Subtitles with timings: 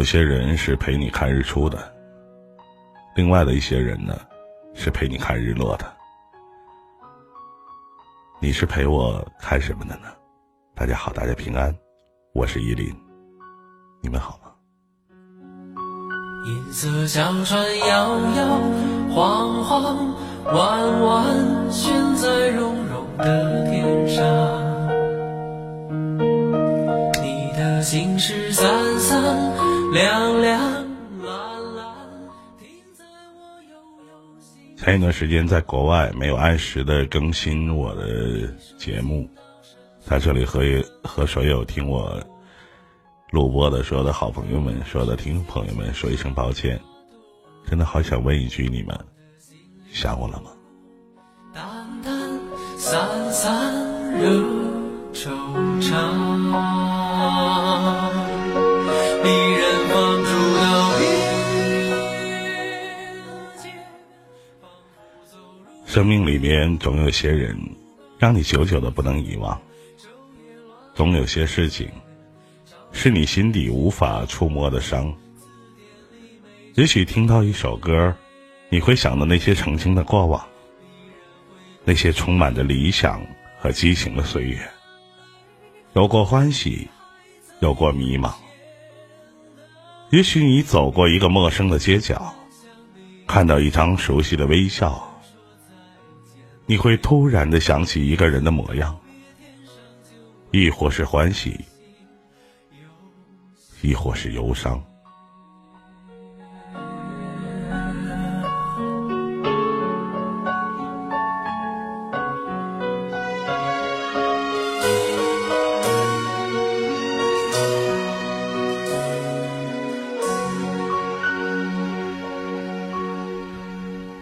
[0.00, 1.94] 有些人是陪你看日出的，
[3.14, 4.18] 另外的一些人呢，
[4.72, 5.84] 是陪你看日落的。
[8.40, 10.04] 你是陪我看什么的呢？
[10.74, 11.76] 大家好，大家平安，
[12.32, 12.96] 我是依林，
[14.02, 14.50] 你们好吗？
[16.46, 18.46] 银色小船摇摇
[19.14, 20.14] 晃晃，
[20.46, 21.70] 弯弯
[34.90, 39.30] 前一段时间在国外没有按时的更新我的节目，
[40.04, 40.60] 在这里和
[41.04, 42.20] 和所有听我
[43.30, 46.80] 录播的所有的好朋友们、所有的听众朋友们说一声抱歉，
[47.68, 48.98] 真的好想问一句：你们
[49.92, 50.50] 想我了吗？
[51.54, 51.62] 淡
[52.02, 52.12] 淡
[52.76, 53.72] 散散
[54.18, 54.28] 惹
[55.12, 55.30] 惆
[55.80, 55.94] 怅，
[66.00, 67.54] 生命里面总有些人，
[68.16, 69.54] 让你久久的不能遗忘；
[70.94, 71.90] 总有些事情，
[72.90, 75.14] 是你心底无法触摸的伤。
[76.74, 78.16] 也许听到一首歌，
[78.70, 80.42] 你会想到那些曾经的过往，
[81.84, 83.20] 那些充满着理想
[83.58, 84.58] 和激情的岁月，
[85.92, 86.88] 有过欢喜，
[87.60, 88.32] 有过迷茫。
[90.08, 92.34] 也许你走过一个陌生的街角，
[93.26, 95.06] 看到一张熟悉的微笑。
[96.70, 98.96] 你会突然的想起一个人的模样，
[100.52, 101.64] 亦或是欢喜，
[103.80, 104.80] 亦或是忧伤。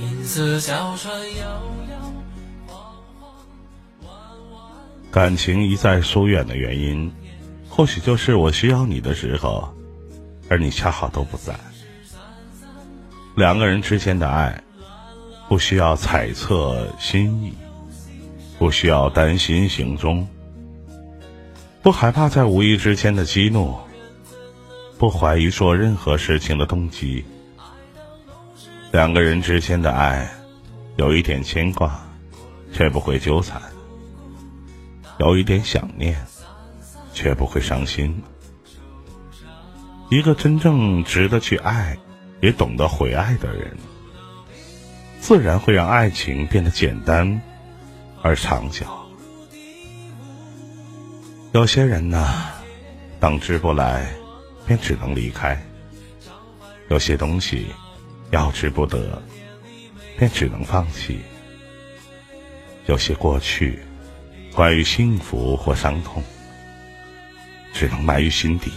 [0.00, 1.62] 银色小船摇
[5.12, 7.12] 感情一再疏远的原因，
[7.68, 9.68] 或许就是我需要你的时候，
[10.48, 11.54] 而你恰好都不在。
[13.36, 14.58] 两个人之间的爱，
[15.50, 17.52] 不需要猜测心意，
[18.58, 20.26] 不需要担心行踪，
[21.82, 23.76] 不害怕在无意之间的激怒，
[24.96, 27.22] 不怀疑做任何事情的动机。
[28.92, 30.26] 两个人之间的爱，
[30.96, 32.02] 有一点牵挂，
[32.72, 33.60] 却不会纠缠。
[35.22, 36.16] 有一点想念，
[37.14, 38.20] 却不会伤心。
[40.10, 41.96] 一个真正值得去爱，
[42.40, 43.76] 也懂得回爱的人，
[45.20, 47.40] 自然会让爱情变得简单
[48.20, 48.84] 而长久。
[51.52, 52.50] 有些人呢，
[53.20, 54.12] 等之不来，
[54.66, 55.56] 便只能离开；
[56.88, 57.68] 有些东西，
[58.32, 59.22] 要之不得，
[60.18, 61.18] 便只能放弃；
[62.86, 63.78] 有些过去。
[64.54, 66.22] 关于幸福或伤痛，
[67.72, 68.70] 只能埋于心底；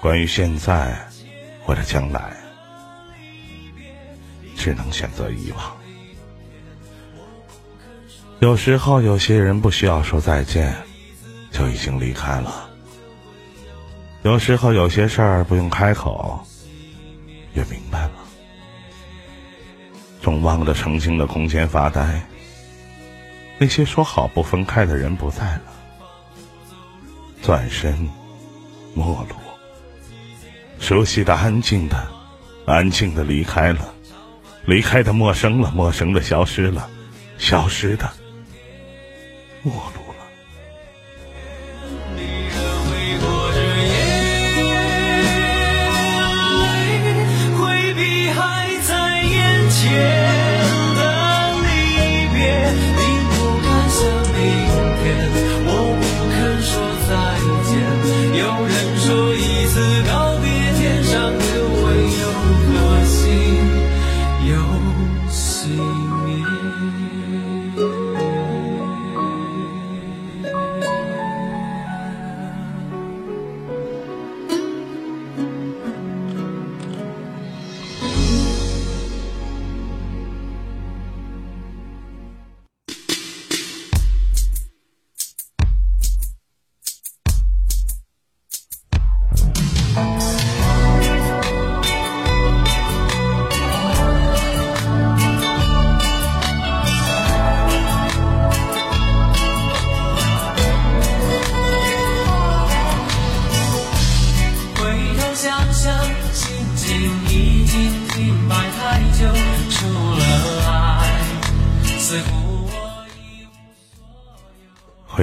[0.00, 0.96] 关于现在
[1.62, 2.34] 或者将来，
[4.56, 5.76] 只能选择遗忘。
[8.40, 10.74] 有时候，有些人不需要说再见，
[11.50, 12.68] 就已经离开了；
[14.22, 16.42] 有时候，有些事儿不用开口，
[17.52, 18.12] 也明白了。
[20.22, 22.26] 总望着曾经的空间发呆。
[23.58, 25.62] 那些说好不分开的人不在了，
[27.40, 28.08] 转身，
[28.94, 29.36] 陌路，
[30.78, 31.96] 熟悉的、安静的、
[32.66, 33.94] 安静的离开了，
[34.66, 36.88] 离开的陌生了，陌生的消失了，
[37.38, 38.10] 消失的，
[39.62, 40.03] 陌路
[58.96, 60.33] 说一次告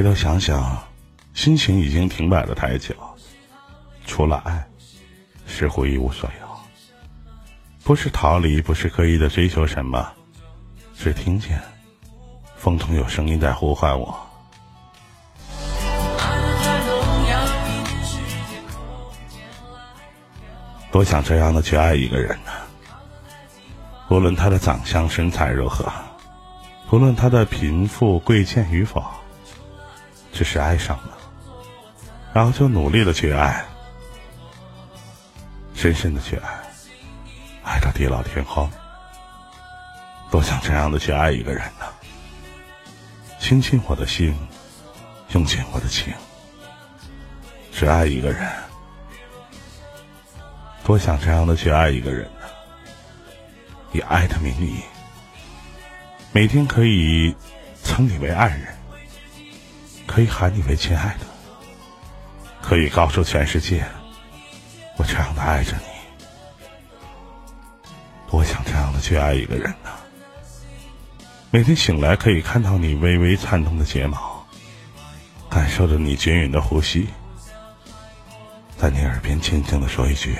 [0.00, 0.82] 回头想想，
[1.34, 2.94] 心情已经停摆了太久，
[4.06, 4.66] 除了爱，
[5.46, 6.48] 似乎一无所有。
[7.84, 10.10] 不是逃离，不是刻意的追求什么，
[10.96, 11.60] 只听见
[12.56, 14.18] 风中有声音在呼唤我。
[20.90, 22.52] 多想这样的去爱一个人呢、
[24.08, 25.92] 无论他的长相身材如何，
[26.88, 29.04] 不论他的贫富贵贱与否，
[30.40, 31.18] 只是爱上了，
[32.32, 33.62] 然后就努力的去爱，
[35.74, 36.48] 深深的去爱，
[37.62, 38.70] 爱到地老天荒。
[40.30, 41.84] 多想这样的去爱一个人呢、
[43.38, 44.34] 倾尽我的心，
[45.34, 46.10] 用尽我的情，
[47.70, 48.50] 只爱一个人。
[50.84, 52.48] 多想这样的去爱一个人呢、
[53.92, 54.80] 以爱的名义，
[56.32, 57.36] 每天可以
[57.84, 58.74] 称你为爱人，
[60.10, 61.26] 可以喊你为亲爱的，
[62.60, 63.86] 可以告诉全世界，
[64.96, 65.84] 我这样的爱着你。
[68.28, 69.90] 多想这样的去爱一个人呢、
[71.52, 74.44] 每天醒来可以看到你微微颤动的睫毛，
[75.48, 77.06] 感受着你均匀的呼吸，
[78.76, 80.36] 在你耳边轻轻的说一句：“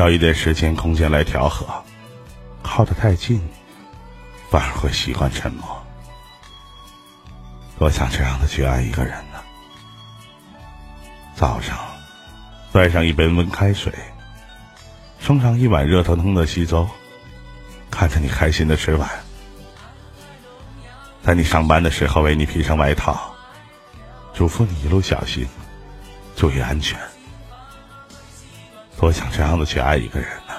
[0.00, 1.66] 要一点时间空间来调和；
[2.62, 3.38] 靠得太近，
[4.48, 5.84] 反而会习惯沉默。
[7.78, 9.38] 多想这样的去爱一个人呢、
[11.36, 11.76] 早上，
[12.72, 13.92] 端上一杯温开水，
[15.20, 16.88] 送上一碗热腾腾的稀粥，
[17.90, 19.06] 看着你开心的吃完，
[21.22, 23.34] 在你上班的时候为你披上外套，
[24.32, 25.46] 嘱咐你一路小心，
[26.36, 26.98] 注意安全。
[29.00, 30.52] 多想这样的去爱一个人呢、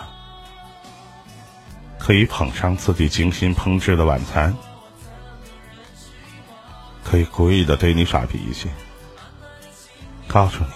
[2.00, 4.52] 可以捧上自己精心烹制的晚餐，
[7.04, 8.68] 可以故意的对你耍脾气，
[10.28, 10.72] 告诉你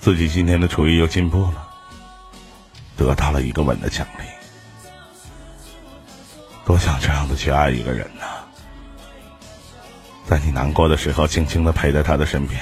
[0.00, 1.68] 自己今天的厨艺又进步了，
[2.96, 4.24] 得到了一个吻的奖励。
[6.64, 8.24] 多想这样的去爱一个人呢、
[10.26, 12.60] 在你难过的时候，静静的陪在他的身边，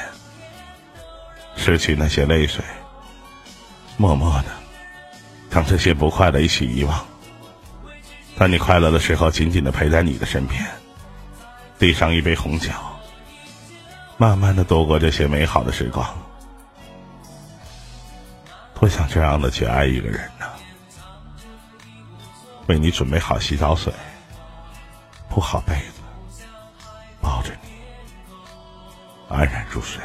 [1.57, 2.63] 拭去那些泪水。
[3.99, 4.49] 默默的
[5.51, 7.07] 将这些不快乐一起遗忘，
[8.37, 10.63] 当你快乐的时候，紧紧的陪在你的身边，
[11.79, 12.71] 递上一杯红酒，
[14.19, 16.07] 慢慢的度过这些美好的时光。
[18.75, 20.47] 多想这样的去爱一个人呢、
[22.67, 23.91] 为你准备好洗澡水，
[25.31, 26.43] 铺好被子，
[27.23, 27.71] 抱着你，
[29.35, 30.03] 安然入睡。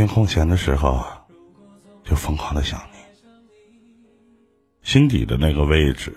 [0.00, 1.04] 天空闲的时候，
[2.02, 2.96] 就疯狂的想你，
[4.80, 6.16] 心底的那个位置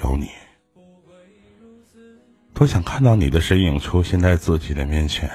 [0.00, 0.30] 有你，
[2.54, 5.28] 多想看到你的身影出现在自己的面前，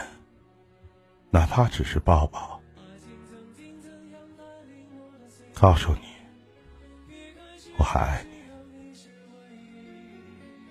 [1.32, 2.62] 哪怕只是抱抱，
[5.54, 6.00] 告诉你
[7.78, 8.30] 我还爱你。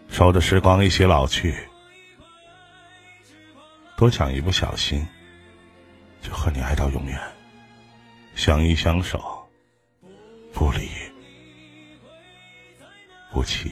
[0.08, 1.54] 守着时光一起老去，
[3.94, 5.06] 多想一不小心
[6.24, 7.20] 就和你爱到永远，
[8.34, 9.46] 相依相守，
[10.54, 10.88] 不离
[13.30, 13.70] 不弃。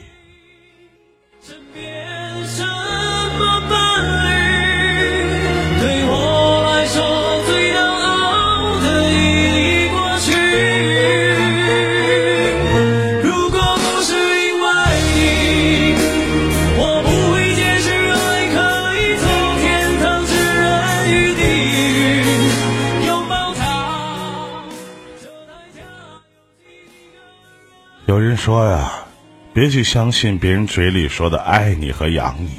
[28.13, 29.07] 有人说呀，
[29.55, 32.51] 别去相信别人嘴里说的爱你和养你。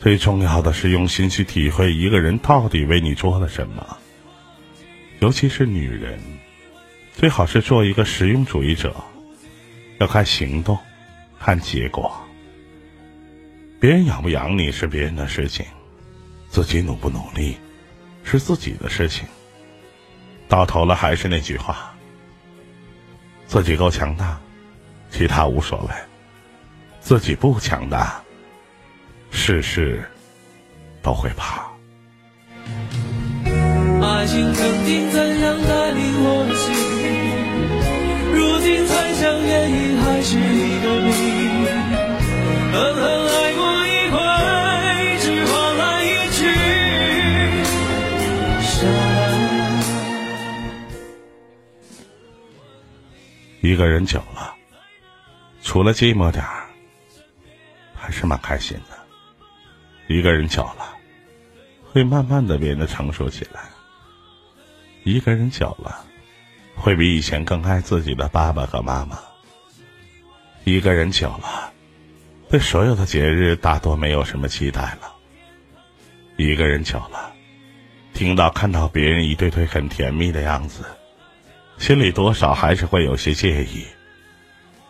[0.00, 3.96] 最重要的是用心去体会一个人到底为你做了什么。
[5.20, 6.18] 尤其是女人，
[7.12, 8.92] 最好是做一个实用主义者，
[10.00, 10.76] 要看行动，
[11.38, 12.12] 看结果。
[13.78, 15.64] 别人养不养你是别人的事情，
[16.48, 17.56] 自己努不努力
[18.24, 19.28] 是自己的事情。
[20.48, 21.93] 到头了还是那句话。
[23.46, 24.38] 自己够强大，
[25.10, 25.94] 其他无所谓；
[27.00, 28.20] 自己不强大，
[29.30, 30.02] 事事
[31.02, 31.62] 都会怕。
[34.02, 36.72] 爱情曾经怎样带领我的心，
[38.34, 41.08] 如今猜想原因还是你的谜。
[42.72, 43.23] 狠狠
[53.64, 54.54] 一个人久了，
[55.62, 56.68] 除了寂寞点儿，
[57.94, 60.14] 还是蛮开心的。
[60.14, 60.94] 一个人久了，
[61.82, 63.62] 会慢慢的变得成熟起来。
[65.02, 66.04] 一个人久了，
[66.76, 69.18] 会比以前更爱自己的爸爸和妈妈。
[70.64, 71.72] 一个人久了，
[72.50, 75.10] 对所有的节日大多没有什么期待了。
[76.36, 77.32] 一个人久了，
[78.12, 80.84] 听到看到别人一对对很甜蜜的样子。
[81.78, 83.84] 心里多少还是会有些介意，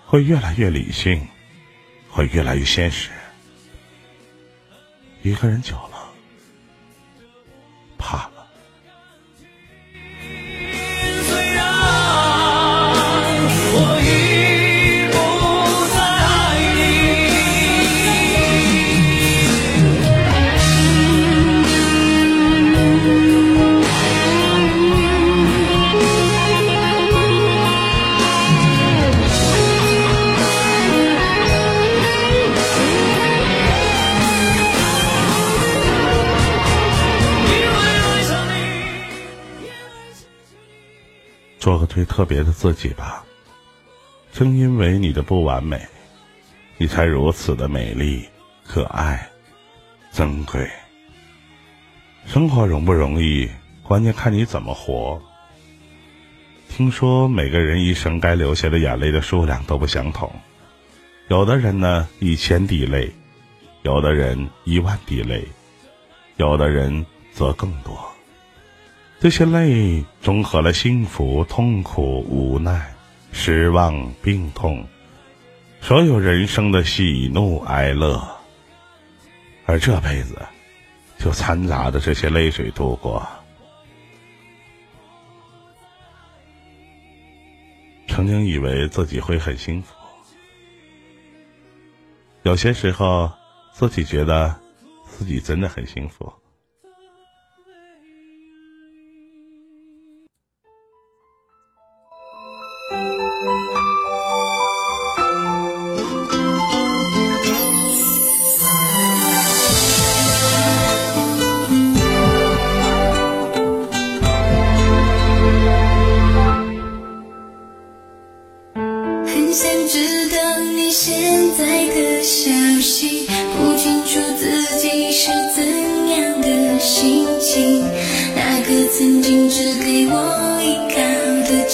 [0.07, 1.27] 会越来越理性，
[2.09, 3.11] 会越来越现实。
[5.23, 6.11] 一个人久了，
[7.99, 8.29] 怕
[41.65, 43.25] 做个最特别的自己吧。
[44.35, 45.81] 正因为你的不完美，
[46.77, 48.23] 你才如此的美丽、
[48.67, 49.27] 可爱、
[50.13, 50.69] 珍贵。
[52.27, 53.49] 生活容不容易，
[53.83, 55.19] 关键看你怎么活。
[56.69, 60.31] 听说每个人一生该流下的眼泪的数量都不相同，
[61.29, 63.11] 有的人呢一千滴泪，
[63.85, 65.43] 有的人一万滴泪，
[66.37, 68.14] 有的人则更多。
[69.25, 72.95] 这些泪综合了幸福、痛苦、无奈、
[73.33, 74.87] 失望、病痛，
[75.81, 78.23] 所有人生的喜怒哀乐，
[79.65, 80.39] 而这辈子
[81.17, 83.27] 就掺杂着这些泪水度过。
[88.09, 89.95] 曾经以为自己会很幸福，
[92.43, 93.33] 有些时候
[93.73, 94.55] 自己觉得
[95.07, 96.31] 自己真的很幸福。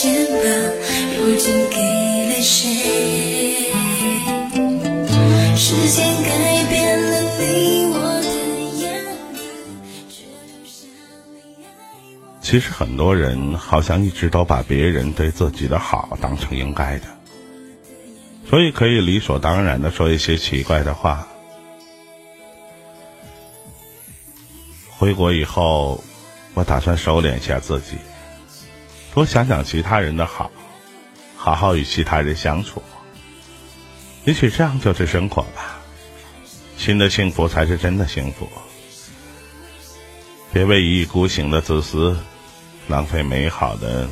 [0.01, 0.41] 肩膀，
[1.19, 1.77] 如今给
[2.29, 3.71] 了谁？
[5.55, 8.89] 时间改变了你我的，
[12.41, 17.05] 其实很多人好像一直都把别人对自己的好当成应该的，
[18.49, 21.29] 所以可以理所当然的说一些奇怪的话。
[24.97, 26.03] 回国以后，
[26.55, 27.99] 我打算收敛一下自己，
[29.13, 30.51] 多想想其他人的好，
[31.37, 32.83] 好好与其他人相处。
[34.25, 35.81] 也许这样就是生活吧，
[36.77, 38.49] 新的幸福才是真的幸福。
[40.53, 42.19] 别为一意孤行的自私，
[42.87, 44.09] 浪费美好的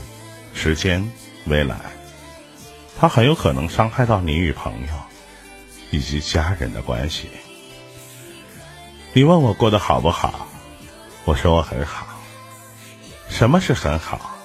[0.55, 1.09] 时间、
[1.45, 1.77] 未来，
[2.99, 4.95] 它很有可能伤害到你与朋友
[5.91, 7.29] 以及家人的关系。
[9.13, 10.49] 你问我过得好不好，
[11.25, 12.07] 我说我很好。
[13.29, 14.38] 什么是很好？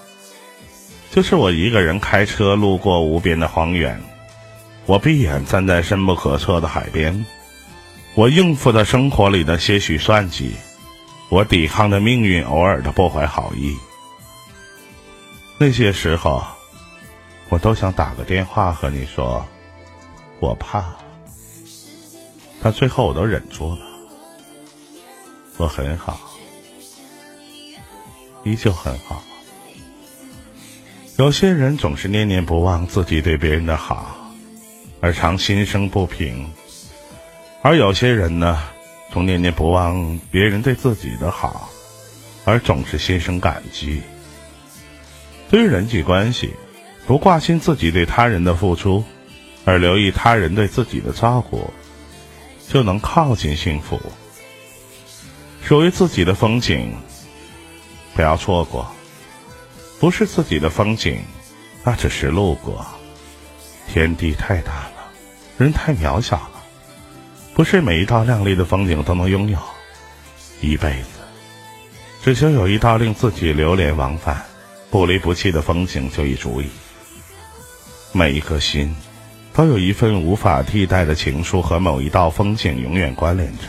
[1.13, 4.01] 就是我一个人开车路过无边的荒原，
[4.87, 7.23] 我闭眼站在深不可测的海边，
[8.15, 10.55] 我应付着生活里的些许算计。
[11.29, 13.77] 我抵抗着命运偶尔的不怀好意。
[15.59, 16.43] 那些时候，
[17.49, 19.45] 我都想打个电话和你说，
[20.39, 20.83] 我怕，
[22.59, 23.81] 但最后我都忍住了。
[25.57, 26.19] 我很好，
[28.43, 29.21] 依旧很好。
[31.15, 34.17] 有些人总是念念不忘自己对别人的好，
[34.99, 36.47] 而常心生不平；
[37.61, 38.63] 而有些人呢，
[39.11, 41.69] 总念念不忘别人对自己的好，
[42.45, 44.01] 而总是心生感激。
[45.51, 46.51] 对于人际关系，
[47.05, 49.03] 不挂心自己对他人的付出，
[49.65, 51.71] 而留意他人对自己的照顾，
[52.67, 54.01] 就能靠近幸福。
[55.61, 56.91] 属于自己的风景，
[58.15, 58.91] 不要错过。
[59.99, 61.23] 不是自己的风景，
[61.83, 62.85] 那只是路过。
[63.87, 65.11] 天地太大了，
[65.57, 66.63] 人太渺小了，
[67.53, 69.57] 不是每一道亮丽的风景都能拥有。
[70.61, 71.19] 一辈子，
[72.23, 74.45] 只求有一道令自己流连忘返、
[74.89, 76.69] 不离不弃的风景就已足矣。
[78.13, 78.95] 每一颗心，
[79.53, 83.63] 都有一份无法替代的情书和某一道风景永远关联着。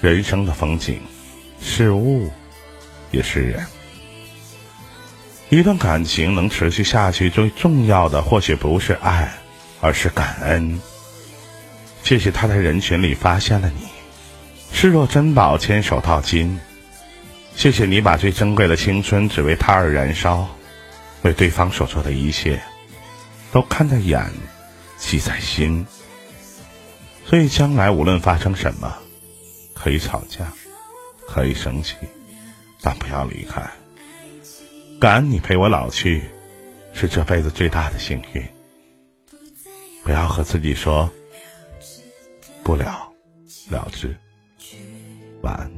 [0.00, 1.00] 人生的风景，
[1.60, 2.30] 是物，
[3.10, 3.64] 也是人。
[5.50, 9.32] 一段感情能持续下去，最重要的或许不是爱，
[9.80, 10.78] 而是感恩。
[12.02, 13.86] 谢谢他在人群里发现了你，
[14.72, 16.60] 视若珍宝，牵手到今。
[17.56, 20.46] 谢谢你把最珍贵的青春只为他而燃烧，
[21.22, 22.62] 为对方所做的一切，
[23.50, 24.30] 都看在眼，
[24.98, 25.86] 记在心。
[27.24, 28.94] 所以将来无论发生什么，
[29.72, 30.52] 可以吵架，
[31.26, 31.94] 可以生气，
[32.82, 33.62] 但不要离开。
[35.00, 36.24] 感恩你陪我老去，
[36.92, 38.44] 是这辈子最大的幸运。
[40.02, 41.08] 不要和自己说
[42.64, 43.12] 不了
[43.70, 44.16] 了之，
[45.42, 45.70] 晚安，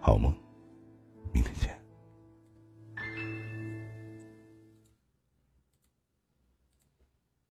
[0.00, 0.32] 好梦。